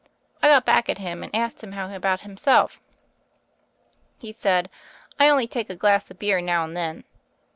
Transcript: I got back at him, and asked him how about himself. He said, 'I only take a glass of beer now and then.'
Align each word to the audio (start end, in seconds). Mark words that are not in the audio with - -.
I 0.41 0.47
got 0.47 0.65
back 0.65 0.89
at 0.89 0.97
him, 0.97 1.21
and 1.21 1.29
asked 1.35 1.63
him 1.63 1.73
how 1.73 1.93
about 1.93 2.21
himself. 2.21 2.81
He 4.17 4.31
said, 4.31 4.67
'I 5.19 5.29
only 5.29 5.47
take 5.47 5.69
a 5.69 5.75
glass 5.75 6.09
of 6.09 6.17
beer 6.17 6.41
now 6.41 6.63
and 6.63 6.75
then.' 6.75 7.03